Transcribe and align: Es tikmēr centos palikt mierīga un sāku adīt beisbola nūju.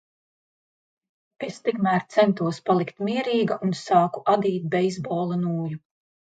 Es 1.47 1.59
tikmēr 1.67 2.07
centos 2.15 2.61
palikt 2.71 3.05
mierīga 3.11 3.61
un 3.69 3.79
sāku 3.85 4.27
adīt 4.37 4.69
beisbola 4.75 5.41
nūju. 5.47 5.83